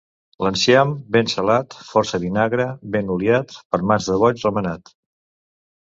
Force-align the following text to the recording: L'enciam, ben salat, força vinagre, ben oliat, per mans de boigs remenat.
L'enciam, 0.45 0.93
ben 1.17 1.29
salat, 1.33 1.77
força 1.91 2.21
vinagre, 2.25 2.67
ben 2.99 3.15
oliat, 3.19 3.57
per 3.71 3.83
mans 3.93 4.13
de 4.13 4.21
boigs 4.27 4.51
remenat. 4.51 4.95